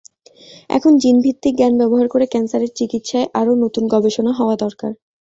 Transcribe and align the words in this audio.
এখন 0.69 0.91
জিনভিত্তিক 0.97 1.53
জ্ঞান 1.57 1.73
ব্যবহার 1.81 2.07
করে 2.07 2.25
ক্যানসারের 2.27 2.71
চিকিৎসায় 2.75 3.27
আরও 3.33 3.53
নতুন 3.63 3.83
গবেষণা 3.93 4.31
হওয়া 4.33 4.55
দরকার। 4.57 4.91